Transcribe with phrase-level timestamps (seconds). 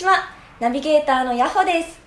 [0.00, 0.30] こんにちは。
[0.60, 2.00] ナビゲーターのヤホです。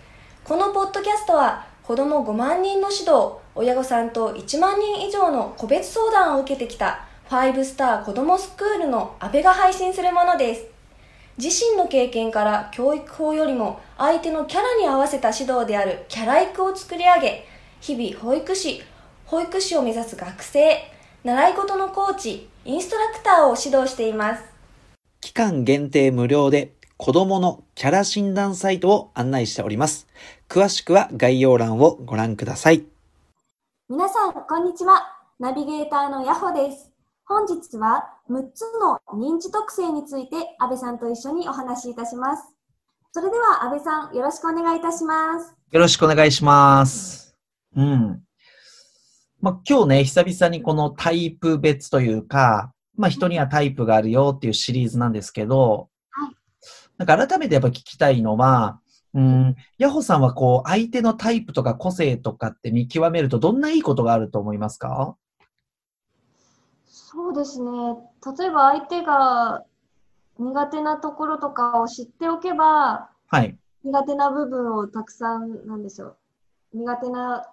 [0.44, 10.66] このポッドキャストは、子供5万人の指導、親御さんと1万人以上の個別相談を受けてきた、5スター子供スクールの安倍が配信するものです。
[11.38, 17.45] 自身の経験から教育法よりも相手のキャラに合わせた指導であるキャラ育を作り上げ、
[17.80, 18.81] 日々保育士、
[19.28, 20.80] 保育士を目指す学生、
[21.23, 24.44] 習い事のコーチ、インストラクターを指導しています。
[25.22, 26.72] 期間限定無料で
[27.03, 30.07] 子供のキャラ診断サイトを案内しております。
[30.48, 32.85] 詳しくは概要欄をご覧ください。
[33.89, 35.02] 皆さん、こんにちは。
[35.38, 36.94] ナビゲーターのヤホです。
[37.25, 42.44] 本日は6つの認知特性について安倍さんと一緒にお話しいたします。
[43.11, 45.53] それでは安倍さん、よろしくお願いいたします。
[45.72, 47.35] よろしくお願いします。
[47.75, 48.23] うん。
[49.41, 55.88] まあ、今日ね、久々にこのタイプ別というか、まあ、人にはタイプがあるよっていうシリーズなんですけど、はい
[56.97, 58.80] なんか改めてやっぱ聞きたいのは、
[59.13, 65.16] うん、ヤホさんはこう、相手のタイプとか個性とかって見極めるとどんないいことがあると思いますか？
[66.88, 67.69] そうですね。
[68.39, 69.63] 例えば相手が
[70.39, 73.55] 苦手なところとかを知っておけば、はい。
[73.83, 76.17] 苦手な部分をたくさん、なんでしょう。
[76.73, 77.45] 苦手な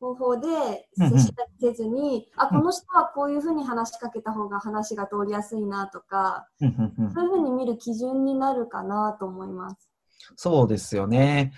[0.00, 7.14] 方法で接しせずに、あ、この人はこういうふうに話しかけた方が話が通りやすいなとか、うんうんうん。
[7.14, 9.88] そういうふうに見る基準になるかなと思います。
[10.36, 11.52] そうですよね。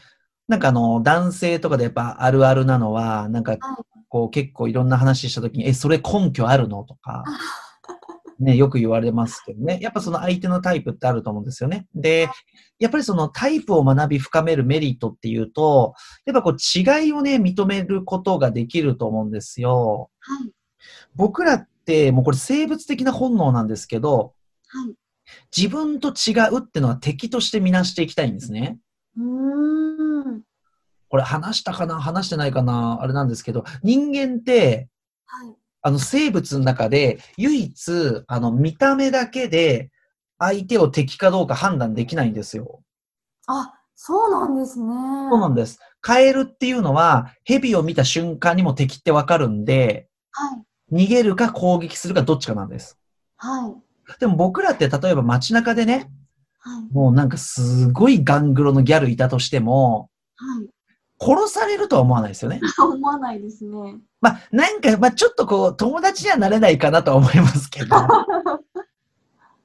[0.46, 3.60] なんかあの、男性とかでやっぱあるあるなのは、なんかはい。
[4.08, 7.24] こう結構いろんな話したときに、え、それ根拠あるのとか、
[8.38, 9.78] ね、よく言われますけどね。
[9.80, 11.86] やっぱその相手のタイプってあると思うんですよね。
[11.94, 12.28] で、
[12.78, 15.94] やっぱりそのタイプを学び深めるメリットっていうと、
[16.24, 20.10] やっぱこう違いをね、認めることができると思うんですよ。
[20.20, 20.52] はい。
[21.16, 24.34] 僕らってもうこれ生物的な本能なんですけど、
[24.68, 24.94] はい。
[25.56, 28.78] 自分と違うってのは敵としてみなしていきたいんですね。
[29.16, 30.42] うーん。
[31.08, 34.88] これ話したかな話してないかなあれなんですけど、人間って、
[35.26, 35.56] はい。
[35.88, 39.90] あの生物の中で唯一、あの見た目だけで
[40.38, 42.82] 相手を敵かどうか判断できないんですよ。
[43.46, 44.86] あ、そうなんですね。
[45.30, 45.80] そうなんです。
[46.02, 50.56] カエルっていうのは、蛇を見た瞬間にも敵ってわかるんで、は
[50.92, 51.04] い。
[51.06, 52.98] 逃げるか攻撃するかどっちかなんです。
[53.38, 54.20] はい。
[54.20, 56.10] でも僕らって例えば街中でね、
[56.58, 56.94] はい。
[56.94, 60.68] もうなんかすごいガングロのギャルいたとしても、はい。
[61.20, 62.60] 殺されるとは思わないですよね。
[62.78, 63.96] 思わないですね。
[64.20, 67.96] まあ、なんか、まあ、ちょっとこう、友達にはなれないかなとは思いますけど。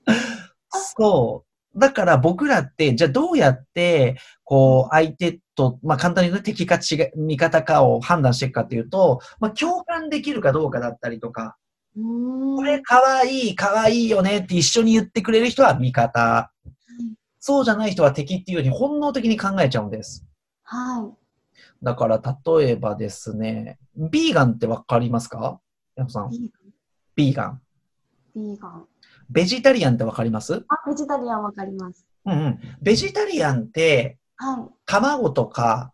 [0.97, 1.79] そう。
[1.79, 11.55] だから僕らって、じゃあどうやって、こう、相手と、まあ、簡単に言うと敵か違い、味方かを判断していくかっていうと、まあ、共感できるかどうかだったりとか。
[11.95, 16.51] これかわいい、かわいいよねって一緒に言ってくれる人は味方。
[17.39, 20.25] そうじゃない人は敵っていうように本能的に考えちゃうんです。
[20.63, 21.11] は
[21.83, 22.21] だから、
[22.57, 25.59] 例えばですね、ビーガンってわかりますか？
[26.07, 26.51] さんい。。
[27.15, 27.61] ビーガン。
[28.33, 28.87] ビーガン。
[29.29, 30.63] ベジタリアンってわかります？
[30.69, 32.07] あ、ベジタリアンわかります。
[32.25, 32.59] うんうん。
[32.81, 35.91] ベジタリアンって、は卵とか、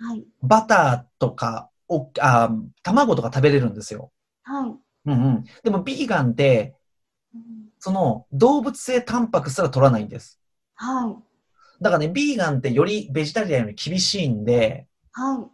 [0.00, 0.04] い。
[0.04, 0.24] はい。
[0.42, 2.50] バターとかおあ、
[2.82, 4.12] 卵とか食べれるんですよ。
[4.44, 4.70] はい。
[5.06, 5.44] うんうん。
[5.64, 6.76] でも、ビーガンって、
[7.34, 7.42] うん
[7.78, 10.40] その、動物性タンパクすら取らないんです。
[10.76, 11.82] はい。
[11.82, 15.46] だからね、ビーガンってよりベジタリアンより厳しいんで、はい。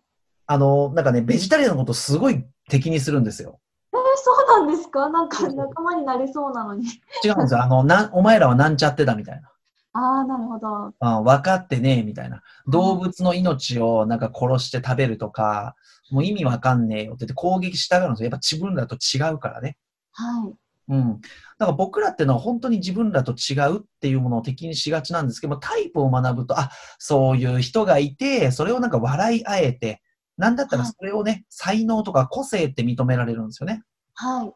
[0.46, 3.60] あの、なんかね、ベジタリアンのことすごい敵にするんですよ。
[3.92, 5.08] えー、そうなんですか？
[5.10, 6.86] なんか仲間になれそうなのに。
[7.24, 7.62] 違うんですよ。
[7.62, 9.50] あの、な、お前らはなんちゃってだみたいな。
[9.94, 10.92] ああ、なるほど。
[11.00, 12.42] あ分かってねえみたいな。
[12.66, 15.74] 動物の命をなんか殺して食べるとか、
[16.10, 18.26] もう意味わかんねえよって言って攻撃したがるんですよ。
[18.26, 19.76] やっぱ自分らと違うからね。
[20.12, 20.52] はい。
[20.88, 21.20] うん。
[21.58, 30.02] だから僕らってのは本当に自分らと違うっていうものを敵にしがちなんですけども、タイプを学ぶと、あ、そういう人がいて、それをなんか笑い合えて、
[30.36, 33.82] なんだったらそれをね、才能とか個性って認められるんですよね。
[34.14, 34.52] はい。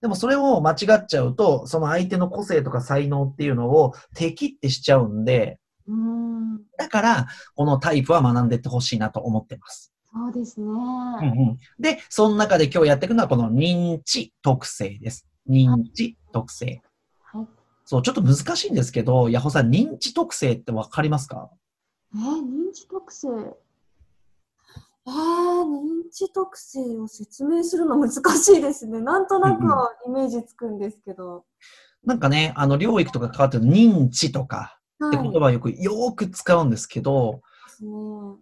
[0.00, 6.60] でもそれを間違っちゃうと、その相手の個性とか才能っていうのを敵ってしちゃうんで、うーん。
[6.76, 9.92] だから、このタイプは学んでってほしいなと思ってます。
[10.12, 10.66] そうですね。
[10.66, 15.26] うんうん、で、その中で今日やっていくのはこの認知特性です。
[15.48, 16.82] 認知特性。
[17.22, 17.46] はい。
[17.84, 21.50] そう、ちょっと難しいんですけど、ヤホさん、認知特性ってわかりますか？
[22.14, 23.28] えー、認知特性？
[23.28, 29.00] えー、認知特性を説明するの難しいですね。
[29.00, 31.44] なんとなくはイメージつくんですけど。
[32.04, 35.30] なんかね、あの、療育とか関わってる認知とかってはい。
[35.30, 37.40] 言葉をよく、よーく使うんですけど。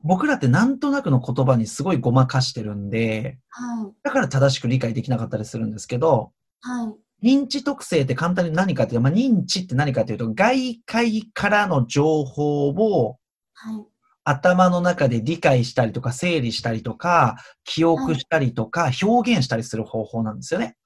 [0.03, 3.93] 僕らってなんとなくの言葉にすごいごまかしてるんで、はい。
[4.03, 7.33] だから正しく理解できなかったりするんですけど、はい。
[7.35, 13.19] 認知特性って簡単に何かっていうと、まあ、認知って何かというと、外界からの情報を
[13.55, 13.87] はい。
[14.25, 20.77] 頭の中で理解したりとか、整理したりとか、記憶したりとか、表現したりする方法なんですよね。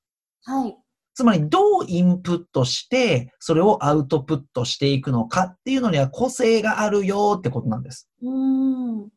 [0.45, 0.77] はい。
[1.15, 8.09] つまり、どうインプットして、それをアウトプットしていくのかっていうのには個性があるよってことなんです。
[8.23, 9.09] うーん。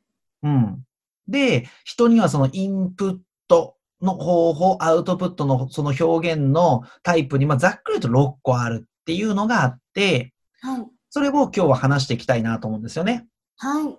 [0.44, 0.83] うん。
[1.27, 3.18] で、人にはそのインプッ
[3.48, 10.85] トの方法、アウトプットのその表現のタイプに、まあ、ざっくりと6個あるっていうのがあって、はい。
[11.09, 13.27] それを今日は話していきたいなと思うんですよね。
[13.57, 13.97] はい。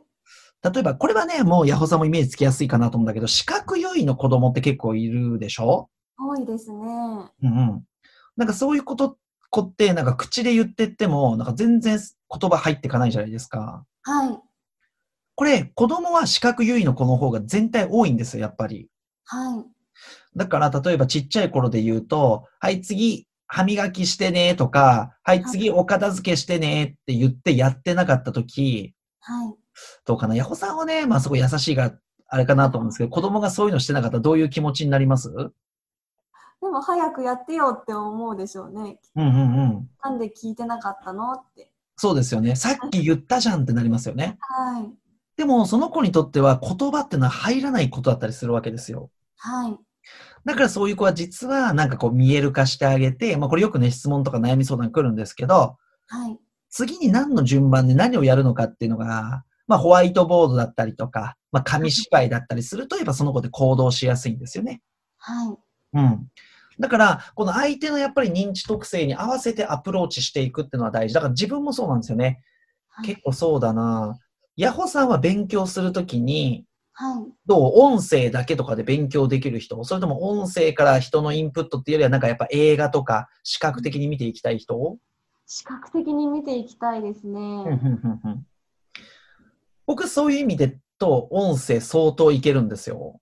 [0.73, 5.89] 例えば、これはね、もうヤホさんもイメージつきやすいかなと思うんだけど、視覚優位の子供って結構いるでしょ？
[6.19, 6.77] 多いですね。
[6.79, 7.85] うんうん。
[8.37, 9.17] なんかそういうこと、
[9.51, 13.85] 子って、なんか口で言ってっても、なんか全然言葉入ってかないじゃないですか。
[14.03, 14.39] はい。
[15.37, 18.89] これ、子供は視覚優位の子の方が全体多いんですよ、やっぱり。
[19.25, 19.65] はい。
[20.39, 29.55] だから、例えばちっちゃい頃で言うと、はい、次、歯磨きしてねとか、はい、次、お片付けしてねって言ってやってなかった時、はい。
[30.05, 30.35] どうかな？
[30.35, 31.93] ヤホさんはね、まあすごい優しいが、
[32.29, 35.53] あれかなと思うんですけど、子供がそういうのしてなかったらどういう気持ちになりますうん
[36.61, 38.99] でも早くやってよって思うでしょうね。
[39.15, 39.89] うんうん。
[40.03, 41.33] なんで聞いてなかったの？
[41.33, 41.71] って。
[41.97, 42.57] そうですよね。
[42.57, 44.39] さっき言ったじゃんってなりますよね。
[44.41, 44.93] はい。
[45.37, 49.11] でも、その子にとっては言葉ってのは入らないことだったりするわけですよ。
[49.37, 49.79] はい。
[50.45, 55.77] だからそういう子は実はなんかこう見える化してあげて、まあこれよくね質問とか悩み相談来るんですけど、
[56.07, 56.39] はい。
[56.71, 64.83] 次に何の順番で何をやるのかっていうのが、まあホワイトボードだったりとか、まあ紙芝居だったりすると、やっぱその子で行動しやすいんですよね。
[65.19, 65.57] はい。
[65.95, 66.29] うん。
[66.79, 71.15] だから、この相手のやっぱり認知特性に合わせてアプローチしていくっていうのは大事。
[71.15, 72.43] だから自分もそうなんですよね。
[72.89, 74.19] はい結構そうだな
[74.57, 76.65] ヤホさんは勉強するときに、
[77.01, 77.33] はい。
[77.47, 77.73] どう？
[77.77, 79.85] 音声だけとかで勉強できる人？
[79.85, 84.99] それとも音声から人のインプットっていうよりはなんかやっぱ映画とか視覚的に見ていきたい人？
[85.47, 87.41] 視覚的に見ていきたいですね。
[89.87, 93.21] 僕そういう意味でと音声相当いけるんですよ。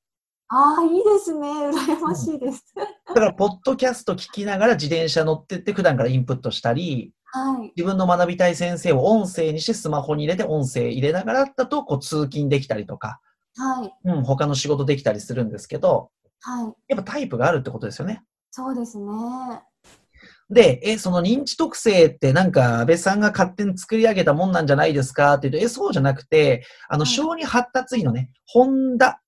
[0.48, 1.48] ああ、いいですね。
[1.48, 2.72] 羨ましいです。
[2.76, 7.72] だから、ポッドキャスト聞きながら自転車乗ってって普段からインプットしたり、はい。
[7.76, 13.20] 自分の学びたい先生を音声にしてスマホに入れて音声入れながらだとこう通勤できたりとか、
[13.56, 13.92] はい。
[14.04, 16.10] うん、他の仕事できたりするんですけど、
[16.40, 16.74] はい。
[16.88, 18.22] やっぱタイプがあるってことですよね。
[18.50, 19.06] そうですね。
[20.48, 29.20] で、え、その認知特性ってなんか安倍さんが勝手に作り上げたもんなんじゃないですかって言うと、え、そうじゃなくて、あの、はい小児発達医のね、本田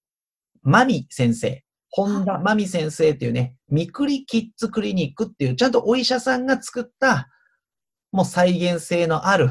[0.62, 7.28] 真美先生、本田真美先生っていうね、みくりキッズクリニックっていう、ちゃんとお医者さんが作った、
[8.12, 9.50] もう再現性のある、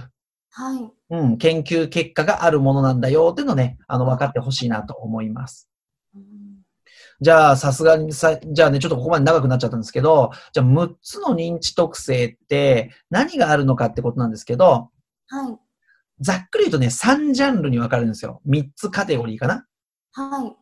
[0.57, 0.91] はい。
[1.11, 5.69] うん、研究結果があるものなんだよっていうのをね、あの、分かってほしいなと思います。
[6.15, 6.47] うん
[7.19, 14.91] じゃあ、さすがにさ、じゃあね、ちょっとここまで長くなっちゃったんですけど、じゃあ、6つの認知特性って何があるのかってことなんですけど、
[15.27, 15.57] はい。
[16.19, 18.41] ざっくり言うとね、3ジャンルに分かれるんですよ。
[18.47, 19.65] 3つカテゴリーかな。
[20.11, 20.55] はい。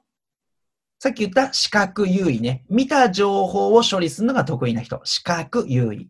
[0.99, 2.65] さっき言った視覚優位ね。
[2.69, 5.01] 見た情報を処理するのが得意な人。
[5.03, 6.09] 視覚優位。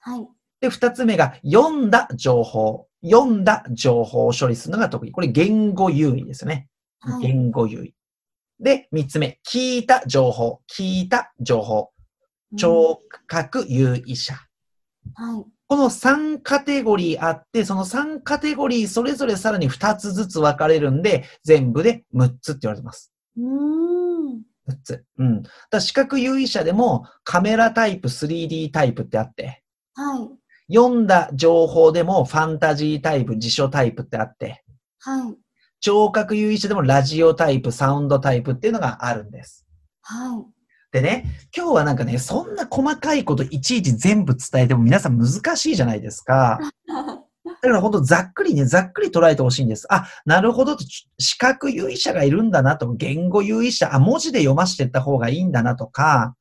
[0.00, 0.28] はい。
[0.60, 2.87] で、2つ目が読んだ情報。
[3.04, 5.12] 読んだ情報を処理するのが得意。
[5.12, 6.68] これ言語優位ですよね。
[7.00, 7.22] はい。
[7.22, 7.94] 言語優位。
[8.60, 9.38] で、3つ目。
[9.46, 10.60] 聞いた情報。
[10.68, 11.90] 聞いた情報。
[12.56, 14.34] 聴覚優位者。
[15.14, 15.44] はい。
[15.68, 23.12] この3カテゴリーあって、その3カテゴリーそれぞれさらに2つずつ分かれるんで、全部で6つって言われてます。
[23.36, 23.44] うー
[24.34, 24.42] ん。
[24.68, 25.04] 6つ。
[25.18, 25.42] うん。
[25.70, 29.62] だ視覚優位者でもカメラタイプ、3D タイプってあって、
[29.94, 30.37] はい。
[30.72, 34.62] 読んだ情報でもファンタジータイプ、辞書タイプってあって、
[35.00, 35.34] はい。
[35.80, 39.66] 聴覚優位者でもラジオタイプ、サウンドタイプっていうのがあるんです。
[40.02, 40.44] はい。
[40.90, 41.24] でね、
[41.56, 46.58] 今日はなんかね、そんな細かいこといちいち全部伝えても皆さん難しいじゃないですか。
[47.44, 49.86] だから本当ざっくりね、ざっくり捉えてほしいんです。
[49.90, 50.84] あ、なるほどと、
[51.18, 56.34] 視覚優位者がいるんだなと、言語優位者、あ、文字で読ましていった方がいいんだなとか、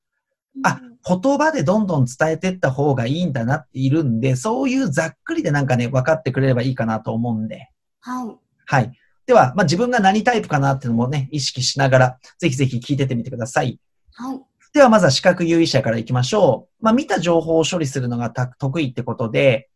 [0.64, 7.70] あ、言葉でどんどん伝えていった方がいいんだなっているんで、そういうざっくりでなんかね、分かってくれればいいかなと思うんで。
[8.02, 8.36] はい。
[8.66, 8.92] はい。
[9.26, 13.80] では、まあ、自分が何タイプかなっていうのもね、意識しながら、ぜひぜひ聞いてってみてください。
[14.14, 14.42] はい。
[14.74, 16.84] では、まずは視覚優位者からいきましょう。
[16.84, 19.70] まあ、見た情報を処理するのがた得意ってことで、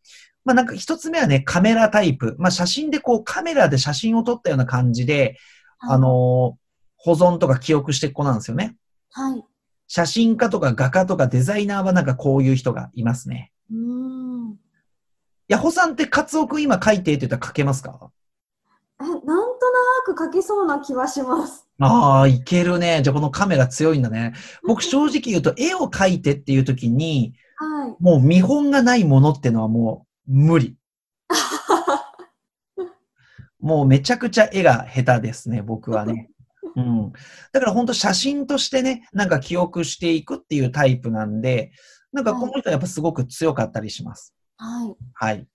[0.44, 2.36] まあ、なんか一つ目はね、カメラタイプ。
[2.38, 5.38] まあ、写真でこう、カメラで写真を撮ったような感じで、
[5.78, 6.62] あのー
[7.04, 8.76] 保存とか記憶していく子なんですよね。
[9.10, 9.44] はい。
[9.94, 13.52] 写真家とか画家とかデザイナーはなんかこういう人がいますね。
[13.70, 14.56] うーん。
[15.48, 18.10] ヤホさんってカツオくん今書いてって言ったら書けますか？
[19.02, 19.34] え、なんとな
[20.06, 21.68] く書けそうな気はします。
[21.78, 23.02] ああ、いけるね。
[23.02, 24.32] じゃあこのカメラ強いんだね。
[24.66, 27.96] 僕正直言うと、絵を描いてっていう時に、はい。
[28.02, 30.74] もう見本がないものってのはもう無理。
[33.60, 36.30] もうめちゃくちゃ絵が下手ですね、僕はね。
[36.76, 37.12] うん。
[37.52, 41.72] だから本当写真としてね、なんか記憶していくっていうタイプなんで、
[42.12, 44.34] なんかこの人はやっぱすごく強かったりします。
[44.56, 44.94] はい。
[45.14, 45.46] はい。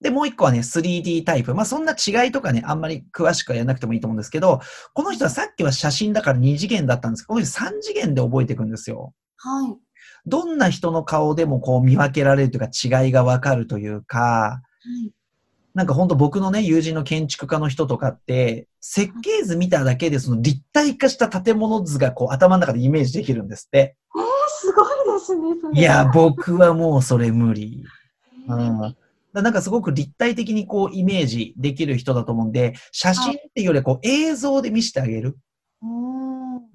[0.00, 1.54] で、もう一個はね、3D タイプ。
[1.54, 4.60] まあ、そんな違いとかね、あんまり詳しくはやらなくてもいいと思うんですけど、
[4.92, 9.14] この人はさっきは写真だから2次元だったんですけど、この人3次元で覚えていくんですよ。
[9.38, 9.76] はい。
[10.26, 14.60] どんな人の顔でもこう見分けられるというか違いがわかるというか、は
[15.06, 15.12] い。
[15.74, 23.96] なんか本当僕のね、友人の建築家の人とかって、設計図見ただけでその立体化した建物図がこう頭の中でイメージできるんですって。
[24.16, 27.84] えー、すごいですね、いや、僕はもうそれ無理。
[28.46, 28.96] うん。
[29.32, 35.36] なんかすごく立体的にこうイメージできる人だと思うんで、写真っていうよりはこう映像で見せてあげる。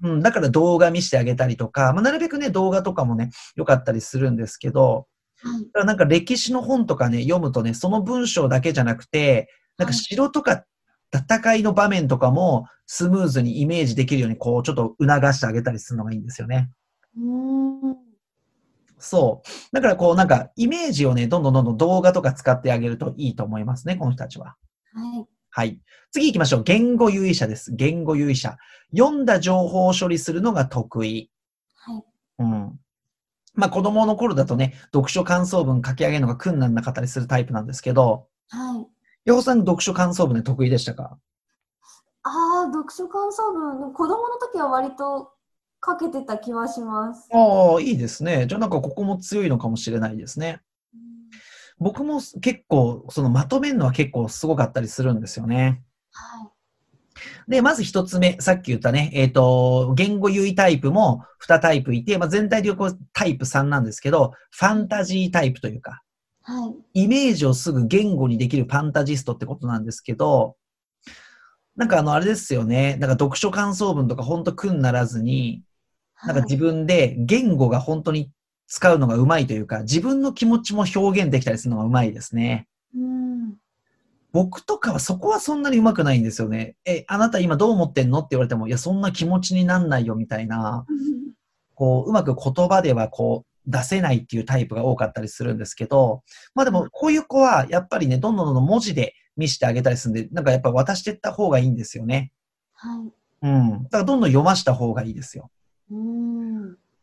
[0.02, 5.04] うん、だから動画見せてあげたりとか、まあ、なるべくね、動画とかもね、良かったりするんですけど、はい、
[5.42, 10.64] だからなんか歴史の本とかね、読むとね、その文章だけじゃなくて、なんか城とか
[11.12, 16.70] 戦いの場面とかもスムーズにイメージできるように、こう、ちょっと促してあげたりするのがいいんですよね。
[17.16, 18.10] うん
[19.00, 19.48] そう。
[19.72, 24.56] だからこうなんかイメージをね、どんどんどんどん動画とか使ってあげるといいと思いますね、この人たちは。
[24.92, 25.26] はい。
[25.52, 25.80] はい。
[26.12, 26.62] 次行きましょう。
[26.62, 27.72] 言語優位者です。
[27.74, 28.56] 言語優位者。
[28.96, 31.30] 読んだ情報を処理するのが得意。
[31.74, 32.02] はい。
[32.40, 32.80] うん。
[33.60, 38.86] まあ子供の頃だとね、読書感想文書き上げるのが困難なかったりするタイプなんですけど、はい。
[39.26, 41.18] ヤホさん読書感想文で得意でしたか？
[42.22, 45.30] ああ、読書感想文、子供の時は割と
[45.78, 47.28] かけてた気はします。
[47.32, 48.46] ああ、いいですね。
[48.46, 50.60] じゃあなんかここも強いのかもしれないですね。
[51.78, 55.82] 僕も結構、そのまとめるのは結構すごかったりするんですよね。
[56.12, 56.48] はい。
[57.48, 66.02] で、まず一つ目、さっき言ったね、えっ、ー、と、言語優位タイプも2タイプいて、まあ、全体でこうタイプ3なんですけど、ファンタジータイプというか、
[66.42, 70.56] はい、イメージをすぐ言語にできるファンタジストってことなんですけど、
[71.76, 75.62] なんかあの、あれですよね、なんか読書感想文とかほんと苦にならずに、
[76.22, 78.30] なんか自分で言語が本当に
[78.66, 82.68] 使うのがうまいというか、自分の気持ちも表現できたりするのがうまいですね。
[82.94, 83.29] うん
[84.32, 86.76] 僕とかはそこはそんなにうまくないんですよね。
[86.84, 90.86] え、あなた今どう思ってんのって言われても、いや、そんな気持ちになんないよみたいな、
[91.74, 96.22] こう、うまく言葉ではこう、出せないっていうタイプが多かったりするんですけど、
[96.54, 102.32] まあでも、こういう子は、やっぱりね、どんどんどんどん文字で見せてあげたりするんで、なんかやっぱ渡していった方がいいんですよね。
[102.74, 103.12] はい。
[103.42, 103.82] うん。
[103.84, 105.50] だからどんどん読ました方がいいですよ。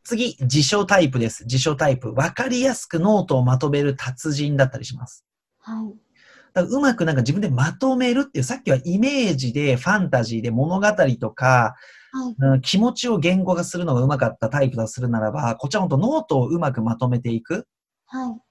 [0.04, 1.46] 次、辞書タイプです。
[1.46, 2.14] 辞書タイプ。
[2.14, 5.26] わかりやすくノートをまとめる達人だったりします。
[5.60, 6.07] はい。
[6.62, 10.88] うまくなんか自分でまとめるっていう、さっきはイメージでファンタジーで物語
[11.20, 11.76] とか、
[12.40, 17.68] はい、気持ちを言語化するのがうまかったタイプだとするならば、こちらほんとノートをうまくまとめていく。
[18.06, 18.42] はい。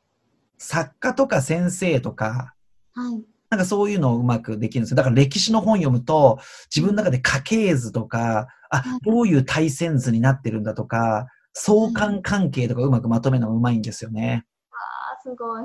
[0.58, 2.54] 作家とか先生とか、
[2.94, 3.24] はい。
[3.50, 4.96] なんかそういうのをうまくできるんですよ。
[4.96, 6.38] だから歴史の本読むと、
[6.74, 14.44] 自分の中で家系図とか、あ、どういう対戦図になってるんだとか、相関関係とかうまくまとめるのがうまいんですよね。
[14.70, 14.74] あ
[15.18, 15.64] あ、すごい。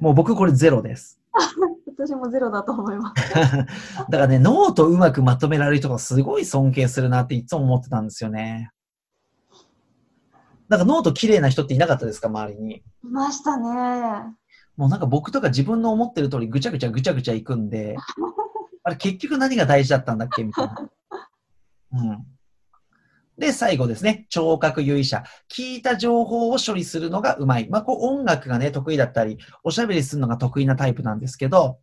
[0.00, 1.20] もう僕これゼロです。
[1.98, 3.32] 私もゼロだと思います。
[3.34, 3.66] だか
[4.10, 8.70] らね、ノートうまくまとめられる人がすごい尊敬するなっていつも思ってたんですよね。
[10.68, 12.76] なんかノート綺麗な人っていなかったですか、周りに？
[12.76, 14.34] いましたね。
[14.76, 17.96] もうなんか僕とか自分の思ってる通りぐちゃぐちゃぐちゃぐちゃいくんで、
[18.84, 20.90] あれ結局何が大事だったんだっけみたいな。
[21.92, 22.37] うん。
[23.38, 24.26] で、最後ですね。
[24.30, 25.22] 聴覚優位者。
[25.48, 27.68] 聞いた情報を処理するのがうまい。
[27.68, 31.74] まあ、こう音楽がね、得意だったり、おしゃべりするのが得意なタイプなんですけど、は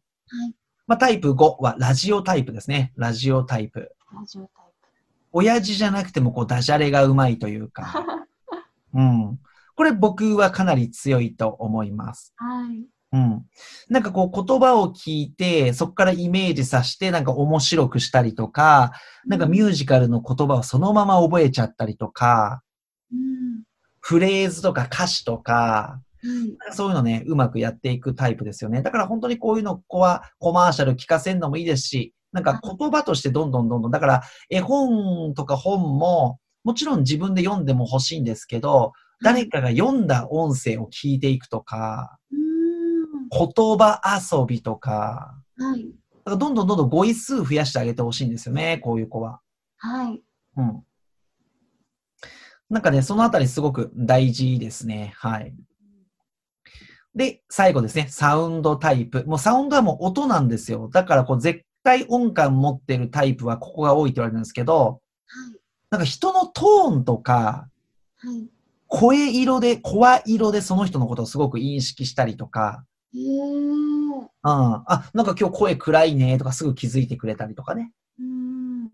[0.47, 0.55] い。
[0.85, 2.91] まあ、タイプ5はラジオタイプですね。
[2.97, 3.95] ラジオタイプ。
[4.13, 4.49] ラジオタイ
[4.81, 4.87] プ。
[5.31, 8.27] 親父じゃなくても、こう、ダジャレがうまいというか。
[8.93, 9.39] うん。
[9.75, 12.33] これ僕はかなり強いと思います。
[12.35, 12.85] はい。
[13.15, 13.45] うん。
[13.89, 18.91] なんかこう言葉を聞いて、そこからイメージさせて、なんか面白くしたりとか、
[19.25, 22.61] なんかミュージカルの言葉をそのまま覚えちゃったりとか、
[23.13, 23.63] うん、
[24.01, 28.81] フレーズとか歌詞とか、うん、そういうのね、うまくやっていくタイプですよね。
[28.81, 38.91] だから本当にこういうの、子はコマーシャル聞かせるのもいいですし、なんか言葉としてどんどんどんどん、だから絵本とか本も、もちろん自分で読んでも欲しいんですけど、
[39.23, 42.17] 誰かが読んだ音声を聞いていくとか、
[43.31, 44.01] 言葉
[44.31, 45.85] 遊びとか、はい。
[45.85, 45.89] だ
[46.25, 49.41] からどんどんどんどん語彙数増やしてあげてほしいんですよね、こういう子は。
[49.77, 50.21] はい。
[50.57, 50.83] うん。
[52.69, 55.13] なんかね、そのあたりすごく大事ですね。
[55.17, 55.53] はい。
[57.13, 59.23] で、最後ですね、サウンドタイプ。
[59.25, 60.89] もうサウンドはもう音なんですよ。
[60.91, 65.01] だからこう絶対音感持ってるタイプはここが多いって言われるんですけど、
[65.91, 67.69] なんか人のトーンとか、
[68.17, 68.49] はい。
[68.87, 72.83] 声色で、声色でその人のことをすごく認識したりとか、
[73.15, 73.39] へえ。
[73.41, 74.29] うん。
[74.43, 77.91] あ、なんか今日声暗いねとかすぐ気づいてくれたりとかね。
[78.19, 78.89] うん。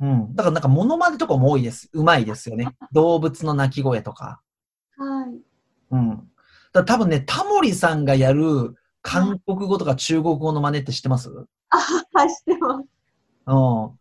[0.00, 0.34] うん。
[0.34, 1.88] だからなんかモノマネとかも多いです。
[1.92, 2.76] うまいですよね。
[2.92, 4.40] 動物の鳴き声とか。
[4.96, 5.40] はい。
[5.90, 6.30] うん。
[6.72, 11.30] だ多分ね、タモリさんがやる韓国語とか中国語の真似って知ってます？
[11.70, 11.78] あ、
[12.12, 12.86] はい、してます。
[13.46, 13.98] うん。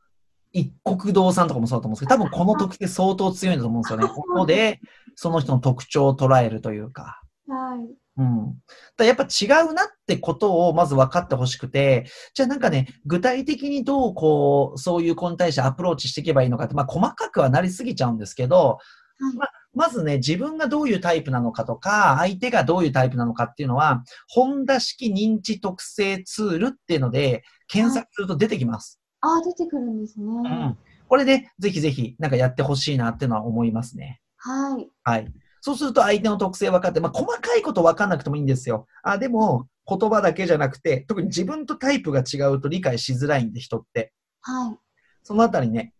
[0.53, 4.07] 一国堂さんとかもそうだと思うんですけど、多分この特性相当強いんだと思うんですよね。
[4.07, 4.81] ここで、
[5.15, 7.21] その人の特徴を捉えるというか。
[7.47, 7.96] はい。
[8.17, 8.55] うん。
[8.97, 18.79] だやっぱ違うなってことをまず分かってほしくて、じゃあなんかね、具体的にどうこう、そういう子に対してアプローチしていけばいいのかって、まあ細かくはなりすぎちゃうんですけど、
[19.19, 19.49] はい。
[19.73, 28.99] まずね、自分がどういうタイプなのかとか、相手がどういうタイプなのかっていうのは、ホンダ式認知特性ツールっていうので、検索すると出てきます。
[29.21, 30.25] あ、出てくるんですね。
[30.25, 30.77] うん。
[31.07, 34.19] これで、ぜひぜひ、なんかやってほしいなっていうのは思いますね。
[34.37, 34.89] はい。
[35.03, 35.31] はい。
[35.67, 38.87] そうすると相手の特性分かって、まあ、細かいこと分かんなくてもいいんですよ。
[39.03, 44.13] あ、でも、言葉だけじゃなくて、特に自分とタイプが違うと理解しづらいんで、人って。
[44.39, 44.77] はい。
[45.23, 45.93] そのあたりね、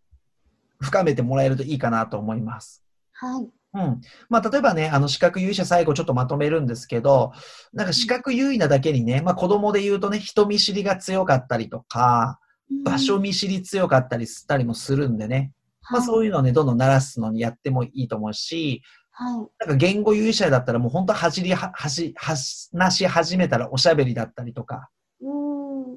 [0.80, 2.82] 深めてもらえるといいかなと思います。
[3.12, 3.48] はい。
[3.74, 4.00] うん。
[4.30, 7.32] まあ、例えばね、あの、視覚優位者最後ちょっとまとめるんですけど、
[7.74, 12.40] なんか視覚優位なだけにね、まあ、子供で言うとね、人見知りが強かったりとか、
[12.86, 15.52] 場所見知り強かったりしたりもするんでね、
[15.90, 18.82] まあ、そういうのをね、どんどん鳴らすのにやってもいいと思うし、
[19.20, 19.66] はい。
[19.66, 25.94] なんか言語優位者だったらもう本当走りは、はし、話し始めたらおしゃべりだったりとか、うん。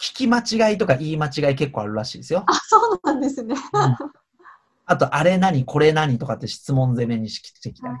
[0.00, 2.44] 聞き間違いとか言い間違い結構あるらしいですよ。
[2.46, 3.56] あ、そうなんですね。
[3.56, 3.96] うん
[4.86, 8.00] あと、あれ何これ何とかって質問攻めにしてきたりは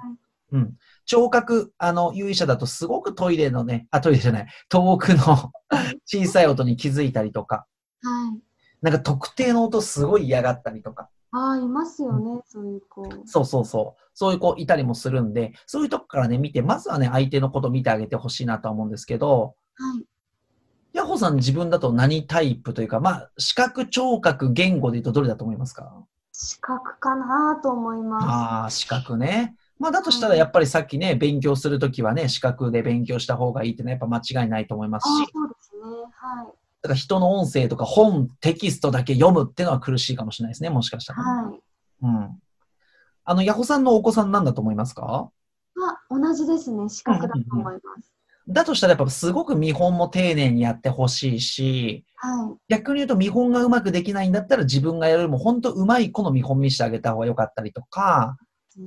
[0.52, 0.74] うん。
[1.04, 5.52] 聴覚、あの、優位者だとすごくトイレのね、あ、トイレじゃない、遠くの
[6.04, 7.66] 小さい音に気づいたりとか、
[8.02, 8.40] はい。
[8.82, 13.08] なんか特定の音すごい嫌がったりとか、あ、いますよね、そういう子。
[13.24, 20.04] そうそうそう、そういう子いたりもするんで、そういうとこからね、見て、まずはね、相手のこと見てあげてほしいなとは思うんですけど、はい。
[20.92, 26.04] ヤホさん自分だと何タイプというか、まあ、視覚、聴覚、言語で言うとどれだと思いますか？
[26.32, 28.26] 視覚かなと思います。
[28.26, 29.54] ああ、視覚ね。
[29.78, 35.82] まあ、だとしたらやっぱりさっきね、勉強するときはね、視覚で勉強した方がいいってのはやっぱ間違いないと思いますあ、し、そうですね。
[36.12, 36.46] はい。
[36.82, 41.60] だから人の音声とか本、テキストだけ読むっていうのは苦しいかもしれないですね、もしかしたら、はい。
[42.02, 42.40] うん。
[43.24, 45.30] あの、ヤホさんのお子さんなんだと思いますか？
[45.76, 46.88] あ、同じですね。
[46.88, 48.12] 視覚だと思います。
[48.48, 52.56] だとしたらやっぱすごく見本も丁寧にやってほしいし、はい。
[52.68, 58.36] 逆に言うと見本がうまくできないんだったら自分がやるよりも本当うまい子の見本見せてあげた方が良かったりとか、
[58.76, 58.86] ね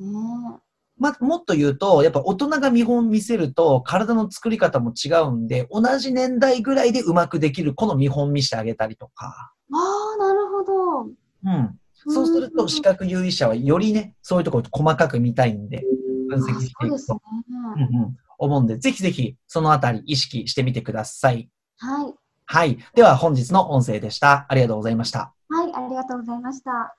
[0.98, 11.02] まあ、もっと言うと、やっぱ大人が見本見せると体の作り方も違うんで、同じ年代ぐらいでうまくできる子の見本見せてあげたりとか、ああ、なるほど。
[11.04, 11.80] うん。
[12.08, 15.84] そうすると視覚優位者はよりね、そういうところ細かく見たいんで、
[16.30, 17.20] 分析していくとね。
[17.76, 21.50] うんうん、思うんで、ぜひぜひそのあたり意識してみてください。
[21.78, 22.14] はい。
[22.46, 22.78] はい。
[22.94, 24.46] では本日の音声でした。
[24.50, 25.34] ありがとうございました。
[25.50, 26.96] はい、ありがとうございました。